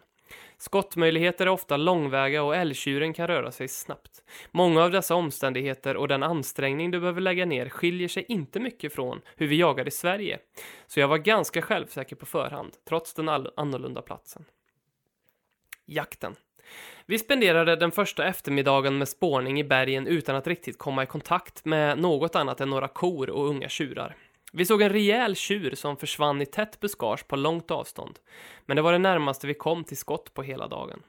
Skottmöjligheter 0.58 1.46
är 1.46 1.50
ofta 1.50 1.78
långväga 1.78 2.44
och 2.44 2.56
älgtjuren 2.56 3.14
kan 3.14 3.28
röra 3.28 3.52
sig 3.52 3.68
snabbt. 3.68 4.24
Många 4.52 4.84
av 4.84 4.92
dessa 4.92 5.16
omständigheter 5.16 5.98
och 5.98 6.08
den 6.08 6.24
ansträngning 6.24 6.92
du 6.92 7.00
behöver 7.00 7.22
lägga 7.22 7.46
ner 7.46 7.70
skiljer 7.70 8.08
sig 8.08 8.26
inte 8.28 8.60
mycket 8.60 8.94
från 8.94 9.22
hur 9.36 9.48
vi 9.48 9.56
jagar 9.60 9.88
i 9.88 9.92
Sverige. 9.92 10.40
Så 10.88 11.00
jag 11.00 11.08
var 11.08 11.18
ganska 11.18 11.62
självsäker 11.62 12.16
på 12.16 12.26
förhand, 12.26 12.74
trots 12.88 13.14
den 13.14 13.30
annorlunda 13.30 14.02
platsen. 14.02 14.46
Jakten. 15.86 16.36
Vi 17.06 17.20
spenderade 17.20 17.76
den 17.76 17.92
första 17.92 18.26
eftermiddagen 18.26 18.98
med 18.98 19.08
spårning 19.08 19.60
i 19.60 19.64
bergen 19.64 20.08
utan 20.08 20.36
att 20.36 20.48
riktigt 20.48 20.78
komma 20.78 21.04
i 21.04 21.06
kontakt 21.06 21.66
med 21.66 21.98
något 21.98 22.36
annat 22.36 22.62
än 22.62 22.70
några 22.70 22.88
kor 22.88 23.30
och 23.30 23.48
unga 23.48 23.70
tjurar. 23.70 24.16
Vi 24.54 24.66
såg 24.66 24.82
en 24.82 24.90
rejäl 24.90 25.36
tjur 25.36 25.76
som 25.76 25.98
försvann 25.98 26.42
i 26.42 26.46
tätt 26.46 26.80
buskage 26.80 27.28
på 27.28 27.36
långt 27.36 27.72
avstånd, 27.72 28.20
men 28.66 28.76
det 28.76 28.82
var 28.82 28.92
det 28.92 28.98
närmaste 28.98 29.48
vi 29.48 29.54
kom 29.54 29.84
till 29.84 29.98
skott 29.98 30.34
på 30.34 30.44
hela 30.44 30.68
dagen. 30.68 31.02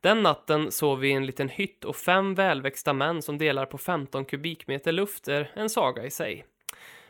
Den 0.00 0.22
natten 0.22 0.70
sov 0.70 0.98
vi 0.98 1.08
i 1.08 1.12
en 1.12 1.26
liten 1.26 1.48
hytt 1.48 1.84
och 1.84 1.96
fem 1.96 2.34
välväxta 2.34 2.92
män 2.92 3.22
som 3.22 3.38
delar 3.38 3.66
på 3.66 3.78
15 3.78 4.24
kubikmeter 4.24 4.92
luft 4.92 5.28
är 5.28 5.50
en 5.54 5.70
saga 5.70 6.04
i 6.04 6.10
sig. 6.10 6.44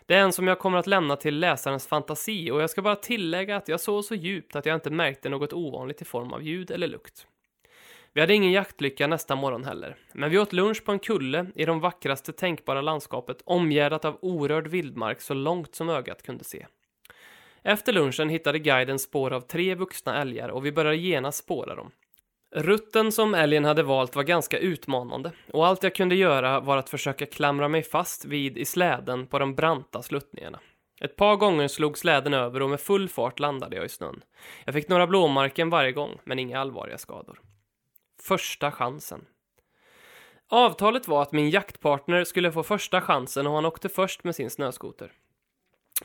Det 0.06 0.14
är 0.14 0.20
en 0.20 0.32
som 0.32 0.48
jag 0.48 0.58
kommer 0.58 0.78
att 0.78 0.86
lämna 0.86 1.16
till 1.16 1.40
läsarens 1.40 1.86
fantasi 1.86 2.50
och 2.50 2.62
jag 2.62 2.70
ska 2.70 2.82
bara 2.82 2.96
tillägga 2.96 3.56
att 3.56 3.68
jag 3.68 3.80
sov 3.80 4.02
så 4.02 4.14
djupt 4.14 4.56
att 4.56 4.66
jag 4.66 4.74
inte 4.74 4.90
märkte 4.90 5.28
något 5.28 5.52
ovanligt 5.52 6.02
i 6.02 6.04
form 6.04 6.32
av 6.32 6.42
ljud 6.42 6.70
eller 6.70 6.88
lukt. 6.88 7.26
Vi 8.14 8.20
hade 8.20 8.34
ingen 8.34 8.52
jaktlycka 8.52 9.06
nästa 9.06 9.36
morgon 9.36 9.64
heller, 9.64 9.96
men 10.12 10.30
vi 10.30 10.38
åt 10.38 10.52
lunch 10.52 10.84
på 10.84 10.92
en 10.92 10.98
kulle 10.98 11.46
i 11.54 11.64
de 11.64 11.80
vackraste 11.80 12.32
tänkbara 12.32 12.80
landskapet 12.80 13.42
omgärdat 13.44 14.04
av 14.04 14.18
orörd 14.22 14.66
vildmark 14.66 15.20
så 15.20 15.34
långt 15.34 15.74
som 15.74 15.88
ögat 15.88 16.22
kunde 16.22 16.44
se. 16.44 16.66
Efter 17.62 17.92
lunchen 17.92 18.28
hittade 18.28 18.58
guiden 18.58 18.98
spår 18.98 19.32
av 19.32 19.40
tre 19.40 19.74
vuxna 19.74 20.20
älgar 20.20 20.48
och 20.48 20.66
vi 20.66 20.72
började 20.72 20.96
genast 20.96 21.38
spåra 21.38 21.74
dem. 21.74 21.90
Rutten 22.54 23.12
som 23.12 23.34
älgen 23.34 23.64
hade 23.64 23.82
valt 23.82 24.16
var 24.16 24.22
ganska 24.22 24.58
utmanande 24.58 25.32
och 25.52 25.66
allt 25.66 25.82
jag 25.82 25.94
kunde 25.94 26.14
göra 26.14 26.60
var 26.60 26.76
att 26.76 26.90
försöka 26.90 27.26
klamra 27.26 27.68
mig 27.68 27.82
fast 27.82 28.24
vid 28.24 28.58
i 28.58 28.64
släden 28.64 29.26
på 29.26 29.38
de 29.38 29.54
branta 29.54 30.02
sluttningarna. 30.02 30.60
Ett 31.00 31.16
par 31.16 31.36
gånger 31.36 31.68
slog 31.68 31.98
släden 31.98 32.34
över 32.34 32.62
och 32.62 32.70
med 32.70 32.80
full 32.80 33.08
fart 33.08 33.38
landade 33.38 33.76
jag 33.76 33.84
i 33.84 33.88
snön. 33.88 34.22
Jag 34.64 34.74
fick 34.74 34.88
några 34.88 35.06
blåmärken 35.06 35.70
varje 35.70 35.92
gång, 35.92 36.18
men 36.24 36.38
inga 36.38 36.60
allvarliga 36.60 36.98
skador. 36.98 37.40
Första 38.26 38.70
chansen. 38.70 39.26
Avtalet 40.48 41.08
var 41.08 41.22
att 41.22 41.32
min 41.32 41.50
jaktpartner 41.50 42.24
skulle 42.24 42.52
få 42.52 42.62
första 42.62 43.00
chansen 43.00 43.46
och 43.46 43.54
han 43.54 43.64
åkte 43.64 43.88
först 43.88 44.24
med 44.24 44.34
sin 44.34 44.50
snöskoter. 44.50 45.12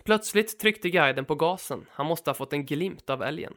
Plötsligt 0.04 0.60
tryckte 0.60 0.90
guiden 0.90 1.26
på 1.26 1.36
gasen. 1.36 1.86
Han 1.92 2.06
måste 2.06 2.30
ha 2.30 2.36
fått 2.36 2.54
en 2.54 2.66
glimt 2.66 3.10
av 3.10 3.24
älgen. 3.24 3.54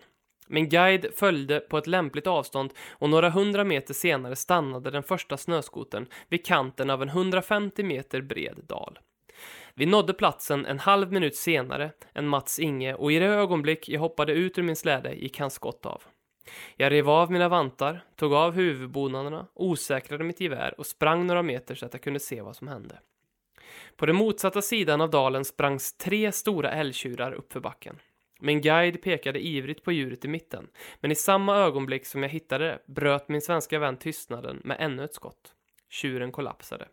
Min 0.47 0.69
guide 0.69 1.07
följde 1.16 1.61
på 1.61 1.78
ett 1.78 1.87
lämpligt 1.87 2.26
avstånd 2.26 2.73
och 2.90 3.11
några 3.11 3.31
hundra 3.31 3.64
meter 3.64 3.95
senare 3.95 4.37
stannade 4.37 4.90
den 4.90 5.02
första 5.02 5.37
snöskoten 5.37 6.07
vid 6.28 6.47
kanten 6.47 6.90
av 6.90 7.02
en 7.02 7.09
150 7.09 7.83
meter 7.83 8.21
bred 8.21 8.59
dal. 8.66 8.99
Vi 9.75 9.87
nådde 9.87 10.14
platsen 10.14 10.66
en 10.66 10.78
halv 10.78 11.12
minut 11.12 11.37
senare 11.37 11.90
än 12.14 12.28
Mats 12.28 12.59
Inge 12.59 12.95
och 12.95 13.12
i 13.12 13.19
det 13.19 13.26
ögonblick 13.26 13.88
jag 13.88 14.00
hoppade 14.00 14.33
ut 14.33 14.59
ur 14.59 14.62
min 14.62 14.76
släde 14.76 15.14
gick 15.14 15.40
hans 15.40 15.54
skott 15.54 15.87
av. 15.87 16.02
Jag 16.77 16.93
rev 16.93 17.11
av 17.11 17.31
mina 17.31 17.49
vantar, 17.49 18.05
tog 18.17 18.35
av 18.35 18.53
huvudbonaderna, 18.53 19.47
osäkrade 19.55 20.25
mitt 20.25 20.41
gevär 20.41 20.75
och 20.79 20.87
sprang 20.87 21.27
några 21.27 21.43
meter 21.43 21.75
så 21.75 21.87
att 21.87 21.93
jag 21.93 22.03
kunde 22.03 22.21
se 22.21 22.43
vad 22.43 22.57
som 22.57 22.69
hände. 22.69 22.99
På 23.97 24.07
den 24.07 24.17
motsatta 24.17 24.63
sidan 24.63 25.01
av 25.01 25.11
dalen 25.11 25.45
sprangs 25.45 25.97
tre 25.97 26.33
stora 26.33 26.71
älgtjurar 26.71 27.33
uppför 27.33 27.61
backen. 27.61 27.99
Min 28.41 28.61
guide 28.61 29.03
pekade 29.03 29.47
ivrigt 29.47 29.85
på 29.85 29.93
djuret 29.93 30.25
i 30.25 30.29
mitten, 30.29 30.69
men 31.01 31.13
i 31.13 31.15
samma 31.15 31.57
ögonblick 31.57 32.07
som 32.07 32.23
jag 32.23 32.31
hittade 32.31 32.65
det 32.65 32.83
bröt 32.87 33.29
min 33.29 33.43
svenska 33.43 33.79
vän 33.79 33.97
tystnaden 33.97 34.61
med 34.65 34.77
ännu 34.81 35.05
ett 35.05 35.15
skott. 35.15 35.55
Tjuren 35.91 36.33
kollapsade. 36.33 36.89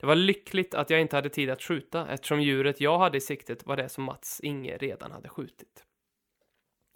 Det 0.00 0.06
var 0.06 0.14
lyckligt 0.14 0.74
att 0.74 0.90
jag 0.90 1.00
inte 1.00 1.16
hade 1.16 1.28
tid 1.28 1.50
att 1.50 1.62
skjuta 1.62 2.08
eftersom 2.08 2.40
djuret 2.40 2.80
jag 2.80 2.98
hade 2.98 3.18
i 3.18 3.20
siktet 3.20 3.66
var 3.66 3.76
det 3.76 3.88
som 3.88 4.04
Mats 4.04 4.40
Inge 4.40 4.76
redan 4.76 5.12
hade 5.12 5.28
skjutit. 5.28 5.84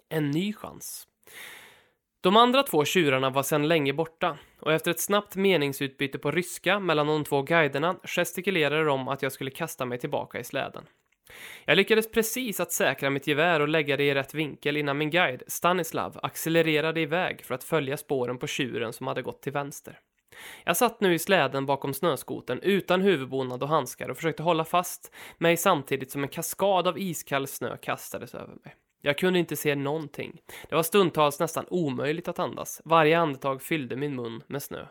En 0.09 0.31
ny 0.31 0.53
chans. 0.53 1.07
De 2.25 2.37
andra 2.37 2.63
två 2.63 2.85
tjurarna 2.85 3.29
var 3.29 3.43
sedan 3.43 3.67
länge 3.67 3.93
borta 3.93 4.37
och 4.59 4.73
efter 4.73 4.91
ett 4.91 4.99
snabbt 4.99 5.35
meningsutbyte 5.35 6.17
på 6.17 6.31
ryska 6.31 6.79
mellan 6.79 7.07
de 7.07 7.23
två 7.23 7.41
guiderna 7.41 7.95
gestikulerade 8.03 8.83
de 8.85 9.07
att 9.07 9.21
jag 9.21 9.31
skulle 9.31 9.51
kasta 9.51 9.85
mig 9.85 9.99
tillbaka 9.99 10.39
i 10.39 10.43
släden. 10.43 10.83
Jag 11.65 11.77
lyckades 11.77 12.11
precis 12.11 12.59
att 12.59 12.71
säkra 12.71 13.09
mitt 13.09 13.27
gevär 13.27 13.59
och 13.59 13.67
lägga 13.67 13.97
det 13.97 14.03
i 14.03 14.13
rätt 14.13 14.33
vinkel 14.33 14.77
innan 14.77 14.97
min 14.97 15.09
guide, 15.09 15.43
Stanislav, 15.47 16.19
accelererade 16.23 17.01
iväg 17.01 17.45
för 17.45 17.55
att 17.55 17.63
följa 17.63 17.97
spåren 17.97 18.37
på 18.37 18.47
tjuren 18.47 18.93
som 18.93 19.07
hade 19.07 19.21
gått 19.21 19.41
till 19.41 19.53
vänster. 19.53 19.99
Jag 20.63 20.77
satt 20.77 21.01
nu 21.01 21.13
i 21.13 21.19
släden 21.19 21.65
bakom 21.65 21.93
snöskoten 21.93 22.59
utan 22.61 23.01
huvudbonad 23.01 23.63
och 23.63 23.69
handskar 23.69 24.09
och 24.09 24.17
försökte 24.17 24.43
hålla 24.43 24.65
fast 24.65 25.15
mig 25.37 25.57
samtidigt 25.57 26.11
som 26.11 26.23
en 26.23 26.29
kaskad 26.29 26.87
av 26.87 26.99
iskall 26.99 27.47
snö 27.47 27.77
kastades 27.77 28.35
över 28.35 28.55
mig. 28.63 28.75
Jag 29.05 29.17
kunde 29.17 29.39
inte 29.39 29.55
se 29.55 29.75
någonting. 29.75 30.41
Det 30.69 30.75
var 30.75 30.83
stundtals 30.83 31.39
nästan 31.39 31.65
omöjligt 31.69 32.27
att 32.27 32.39
andas. 32.39 32.81
Varje 32.85 33.19
andetag 33.19 33.61
fyllde 33.61 33.95
min 33.95 34.15
mun 34.15 34.43
med 34.47 34.63
snö. 34.63 34.85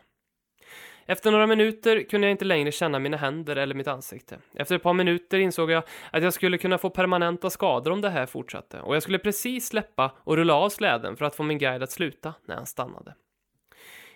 Efter 1.06 1.30
några 1.30 1.46
minuter 1.46 2.02
kunde 2.02 2.26
jag 2.26 2.30
inte 2.30 2.44
längre 2.44 2.72
känna 2.72 2.98
mina 2.98 3.16
händer 3.16 3.56
eller 3.56 3.74
mitt 3.74 3.88
ansikte. 3.88 4.38
Efter 4.54 4.76
ett 4.76 4.82
par 4.82 4.92
minuter 4.92 5.38
insåg 5.38 5.70
jag 5.70 5.82
att 6.10 6.22
jag 6.22 6.32
skulle 6.32 6.58
kunna 6.58 6.78
få 6.78 6.90
permanenta 6.90 7.50
skador 7.50 7.90
om 7.90 8.00
det 8.00 8.10
här 8.10 8.26
fortsatte 8.26 8.80
och 8.80 8.94
jag 8.94 9.02
skulle 9.02 9.18
precis 9.18 9.66
släppa 9.66 10.10
och 10.16 10.36
rulla 10.36 10.54
av 10.54 10.68
släden 10.68 11.16
för 11.16 11.24
att 11.24 11.36
få 11.36 11.42
min 11.42 11.58
guide 11.58 11.82
att 11.82 11.90
sluta 11.90 12.34
när 12.46 12.56
han 12.56 12.66
stannade. 12.66 13.14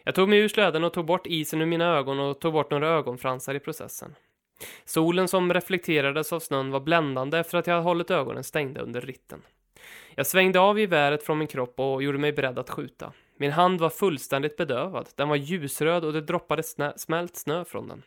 Jag 0.04 0.14
tog 0.14 0.28
mig 0.28 0.38
ur 0.38 0.48
släden 0.48 0.84
och 0.84 0.92
tog 0.92 1.06
bort 1.06 1.26
isen 1.26 1.62
ur 1.62 1.66
mina 1.66 1.96
ögon 1.96 2.20
och 2.20 2.40
tog 2.40 2.52
bort 2.52 2.70
några 2.70 2.88
ögonfransar 2.88 3.54
i 3.54 3.60
processen. 3.60 4.14
Solen 4.84 5.28
som 5.28 5.54
reflekterades 5.54 6.32
av 6.32 6.40
snön 6.40 6.70
var 6.70 6.80
bländande 6.80 7.38
efter 7.38 7.58
att 7.58 7.66
jag 7.66 7.82
hållit 7.82 8.10
ögonen 8.10 8.44
stängda 8.44 8.80
under 8.80 9.00
ritten. 9.00 9.42
Jag 10.14 10.26
svängde 10.26 10.60
av 10.60 10.80
geväret 10.80 11.22
från 11.22 11.38
min 11.38 11.48
kropp 11.48 11.80
och 11.80 12.02
gjorde 12.02 12.18
mig 12.18 12.32
beredd 12.32 12.58
att 12.58 12.70
skjuta. 12.70 13.12
Min 13.36 13.52
hand 13.52 13.80
var 13.80 13.90
fullständigt 13.90 14.56
bedövad. 14.56 15.08
Den 15.16 15.28
var 15.28 15.36
ljusröd 15.36 16.04
och 16.04 16.12
det 16.12 16.20
droppade 16.20 16.62
snä 16.62 16.92
smält 16.96 17.36
snö 17.36 17.64
från 17.64 17.88
den. 17.88 18.02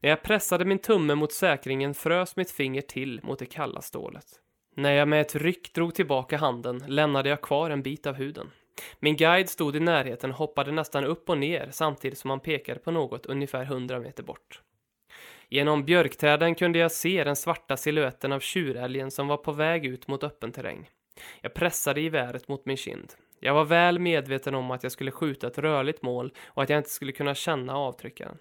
När 0.00 0.10
jag 0.10 0.22
pressade 0.22 0.64
min 0.64 0.78
tumme 0.78 1.14
mot 1.14 1.32
säkringen 1.32 1.94
frös 1.94 2.36
mitt 2.36 2.50
finger 2.50 2.82
till 2.82 3.20
mot 3.22 3.38
det 3.38 3.46
kalla 3.46 3.82
stålet. 3.82 4.26
När 4.74 4.92
jag 4.92 5.08
med 5.08 5.20
ett 5.20 5.34
ryck 5.34 5.74
drog 5.74 5.94
tillbaka 5.94 6.36
handen 6.36 6.84
lämnade 6.86 7.28
jag 7.28 7.40
kvar 7.40 7.70
en 7.70 7.82
bit 7.82 8.06
av 8.06 8.14
huden. 8.14 8.50
Min 9.00 9.16
guide 9.16 9.48
stod 9.48 9.76
i 9.76 9.80
närheten 9.80 10.30
och 10.30 10.36
hoppade 10.36 10.72
nästan 10.72 11.04
upp 11.04 11.30
och 11.30 11.38
ner 11.38 11.68
samtidigt 11.72 12.18
som 12.18 12.30
han 12.30 12.40
pekade 12.40 12.80
på 12.80 12.90
något 12.90 13.26
ungefär 13.26 13.64
hundra 13.64 14.00
meter 14.00 14.22
bort. 14.22 14.62
Genom 15.48 15.84
björkträden 15.84 16.54
kunde 16.54 16.78
jag 16.78 16.92
se 16.92 17.24
den 17.24 17.36
svarta 17.36 17.76
siluetten 17.76 18.32
av 18.32 18.40
tjurälgen 18.40 19.10
som 19.10 19.28
var 19.28 19.36
på 19.36 19.52
väg 19.52 19.86
ut 19.86 20.08
mot 20.08 20.24
öppen 20.24 20.52
terräng. 20.52 20.90
Jag 21.40 21.54
pressade 21.54 22.00
geväret 22.00 22.48
mot 22.48 22.66
min 22.66 22.76
kind. 22.76 23.12
Jag 23.40 23.54
var 23.54 23.64
väl 23.64 23.98
medveten 23.98 24.54
om 24.54 24.70
att 24.70 24.82
jag 24.82 24.92
skulle 24.92 25.10
skjuta 25.10 25.46
ett 25.46 25.58
rörligt 25.58 26.02
mål 26.02 26.32
och 26.46 26.62
att 26.62 26.70
jag 26.70 26.78
inte 26.78 26.90
skulle 26.90 27.12
kunna 27.12 27.34
känna 27.34 27.76
avtryckaren. 27.76 28.38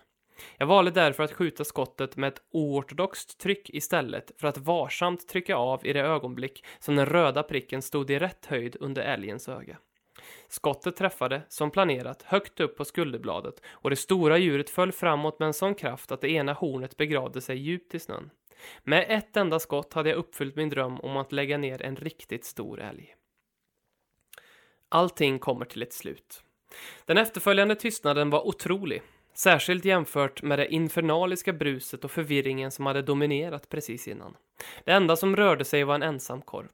Jag 0.58 0.67
valde 0.67 0.91
därför 0.91 1.24
att 1.24 1.34
skjuta 1.34 1.63
skottet 1.63 2.17
med 2.17 2.27
ett 2.27 2.41
oortodoxt 2.51 3.39
tryck 3.39 3.70
istället 3.70 4.32
för 4.38 4.48
att 4.48 4.58
varsamt 4.58 5.27
trycka 5.27 5.55
av 5.55 5.86
i 5.86 5.94
det 5.94 6.01
ögonblick 6.01 6.65
som 6.79 6.96
den 6.96 7.05
röda 7.05 7.44
pricken 7.44 7.82
stod 7.82 8.12
i 8.12 8.20
rätt 8.20 8.46
höjd 8.46 8.77
under 8.79 9.01
älgens 9.01 9.50
öga. 9.50 9.77
Skottet 10.48 10.96
träffade, 10.96 11.41
som 11.50 11.72
planerat, 11.72 12.24
högt 12.24 12.60
upp 12.60 12.77
på 12.77 12.86
skulderbladet 12.86 13.62
och 13.67 13.89
det 13.89 13.96
stora 13.96 14.38
djuret 14.38 14.70
föll 14.70 14.91
framåt 14.91 15.39
med 15.39 15.48
en 15.48 15.53
sån 15.53 15.75
kraft 15.75 16.12
att 16.12 16.22
det 16.22 16.29
ena 16.29 16.53
hornet 16.53 16.98
begravde 16.98 17.41
sig 17.41 17.58
djupt 17.58 17.96
i 17.96 18.00
snön. 18.00 18.29
Med 18.83 19.05
ett 19.09 19.38
enda 19.38 19.59
skott 19.59 19.93
hade 19.93 20.09
jag 20.09 20.17
uppfyllt 20.17 20.55
min 20.55 20.69
dröm 20.69 21.00
om 21.00 21.17
att 21.17 21.31
lägga 21.31 21.57
ner 21.57 21.81
en 21.81 21.95
riktigt 21.95 22.45
stor 22.45 22.81
älg. 22.81 23.15
Allting 24.89 25.39
kommer 25.39 25.65
till 25.65 25.83
ett 25.83 25.93
slut. 25.93 26.43
Den 27.05 27.17
efterföljande 27.17 27.75
tystnaden 27.75 28.29
var 28.29 28.47
otrolig, 28.47 29.01
särskilt 29.33 29.85
jämfört 29.85 30.41
med 30.41 30.59
det 30.59 30.74
infernaliska 30.74 31.53
bruset 31.53 32.03
och 32.03 32.12
förvirringen 32.12 32.71
som 32.71 32.85
hade 32.85 33.01
dominerat 33.01 33.69
precis 33.69 34.07
innan. 34.07 34.38
Det 34.83 34.91
enda 34.91 35.15
som 35.15 35.35
rörde 35.35 35.65
sig 35.65 35.83
var 35.83 35.95
en 35.95 36.03
ensam 36.03 36.41
korp. 36.41 36.71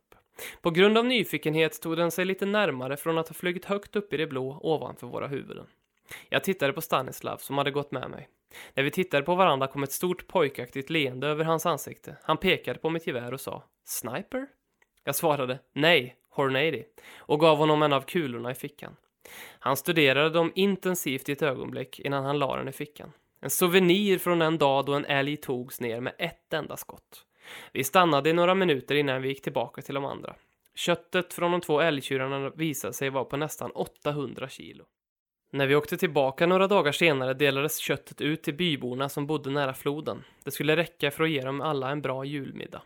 På 0.62 0.72
grund 0.72 0.98
av 0.98 1.06
nyfikenhet 1.06 1.82
tog 1.82 1.98
den 1.98 2.12
sig 2.12 2.26
lite 2.26 2.46
närmare 2.46 2.98
från 2.98 3.18
att 3.18 3.28
ha 3.28 3.34
flugit 3.34 3.66
högt 3.66 3.96
upp 3.96 4.14
i 4.14 4.18
det 4.18 4.28
blå 4.28 4.60
ovanför 4.64 5.08
våra 5.08 5.28
huvuden. 5.28 5.66
Jag 6.30 6.44
tittade 6.44 6.74
på 6.74 6.82
Stanislav 6.82 7.38
som 7.38 7.58
hade 7.58 7.72
gått 7.72 7.92
med 7.92 8.10
mig. 8.10 8.30
När 8.74 8.84
vi 8.84 8.92
tittade 8.92 9.24
på 9.24 9.36
varandra 9.36 9.68
kom 9.68 9.84
ett 9.84 9.92
stort 9.92 10.28
pojkaktigt 10.28 10.90
leende 10.90 11.28
över 11.28 11.44
hans 11.44 11.66
ansikte. 11.66 12.16
Han 12.24 12.38
pekade 12.38 12.80
på 12.80 12.90
mitt 12.90 13.08
gevär 13.08 13.34
och 13.34 13.42
sa 13.42 13.64
Sniper? 13.86 14.48
Jag 15.04 15.16
svarade 15.16 15.60
nej, 15.74 16.16
Hornady 16.30 16.84
och 17.18 17.40
gav 17.40 17.58
honom 17.58 17.84
en 17.84 17.94
av 17.94 18.02
kulorna 18.02 18.52
i 18.52 18.56
fickan. 18.56 18.96
Han 19.60 19.78
studerade 19.78 20.30
dem 20.30 20.52
intensivt 20.56 21.30
i 21.30 21.32
ett 21.32 21.42
ögonblick 21.42 22.00
innan 22.00 22.26
han 22.26 22.40
la 22.40 22.58
den 22.58 22.68
i 22.68 22.72
fickan. 22.72 23.12
En 23.42 23.50
souvenir 23.50 24.18
från 24.18 24.40
den 24.40 24.58
dag 24.58 24.86
då 24.86 24.94
en 24.94 25.06
älg 25.06 25.38
togs 25.38 25.82
ner 25.82 26.02
med 26.02 26.14
ett 26.18 26.54
enda 26.54 26.78
skott. 26.78 27.26
Vi 27.74 27.84
stannade 27.84 28.30
i 28.30 28.34
några 28.34 28.56
minuter 28.56 28.96
innan 28.96 29.22
vi 29.22 29.28
gick 29.30 29.42
tillbaka 29.42 29.82
till 29.82 29.96
de 29.96 30.06
andra. 30.06 30.36
Köttet 30.76 31.34
från 31.34 31.52
de 31.52 31.62
två 31.62 31.82
älgtjurarna 31.82 32.50
visade 32.50 32.94
sig 32.94 33.10
vara 33.10 33.26
på 33.26 33.38
nästan 33.38 33.72
800 33.72 34.50
kilo. 34.50 34.86
När 35.54 35.68
vi 35.68 35.76
åkte 35.76 35.98
tillbaka 35.98 36.46
några 36.46 36.68
dagar 36.68 36.92
senare 36.92 37.34
delades 37.34 37.78
köttet 37.78 38.22
ut 38.22 38.44
till 38.44 38.54
byborna 38.54 39.10
som 39.10 39.28
bodde 39.28 39.50
nära 39.50 39.74
floden. 39.74 40.24
Det 40.44 40.52
skulle 40.52 40.76
räcka 40.76 41.12
för 41.12 41.24
att 41.24 41.30
ge 41.30 41.42
dem 41.42 41.62
alla 41.62 41.90
en 41.92 42.02
bra 42.02 42.26
julmiddag. 42.26 42.82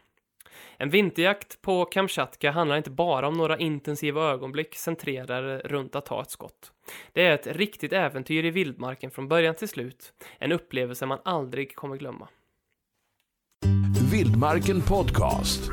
En 0.77 0.89
vinterjakt 0.89 1.61
på 1.61 1.85
Kamchatka 1.85 2.51
handlar 2.51 2.77
inte 2.77 2.89
bara 2.89 3.27
om 3.27 3.33
några 3.33 3.57
intensiva 3.57 4.31
ögonblick 4.31 4.75
centrerade 4.75 5.59
runt 5.59 5.95
att 5.95 6.05
ta 6.05 6.21
ett 6.21 6.31
skott. 6.31 6.71
Det 7.13 7.25
är 7.25 7.33
ett 7.33 7.47
riktigt 7.47 7.93
äventyr 7.93 8.45
i 8.45 8.51
vildmarken 8.51 9.11
från 9.11 9.27
början 9.27 9.55
till 9.55 9.69
slut. 9.69 10.13
En 10.39 10.51
upplevelse 10.51 11.05
man 11.05 11.19
aldrig 11.25 11.75
kommer 11.75 11.97
glömma. 11.97 12.27
Vildmarken 14.11 14.81
Podcast. 14.81 15.71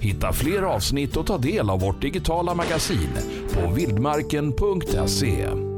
Hitta 0.00 0.32
fler 0.32 0.62
avsnitt 0.62 1.16
och 1.16 1.26
ta 1.26 1.38
del 1.38 1.70
av 1.70 1.80
vårt 1.80 2.00
digitala 2.00 2.54
magasin 2.54 3.10
på 3.54 3.74
vildmarken.se. 3.74 5.71